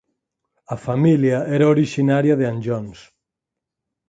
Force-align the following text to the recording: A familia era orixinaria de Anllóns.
A 0.67 0.75
familia 0.87 1.37
era 1.57 1.69
orixinaria 1.75 2.35
de 2.41 2.45
Anllóns. 2.51 2.99